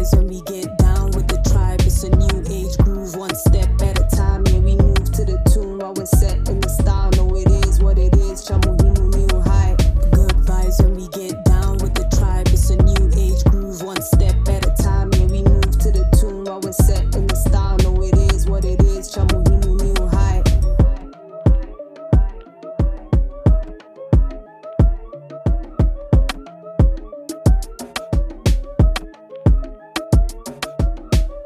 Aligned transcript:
eyes 0.00 0.14
when 0.14 0.26
we 0.28 0.40
get 0.42 0.79